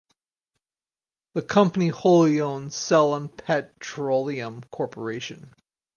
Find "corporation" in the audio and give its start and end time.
4.71-5.53